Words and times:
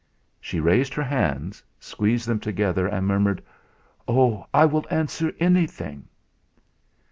She 0.39 0.59
raised 0.59 0.95
her 0.95 1.03
hands, 1.03 1.61
squeezed 1.79 2.27
them 2.27 2.39
together, 2.39 2.87
and 2.87 3.05
murmured: 3.05 3.43
"Oh! 4.07 4.47
I 4.51 4.65
will 4.65 4.87
answer 4.89 5.31
anything." 5.39 6.07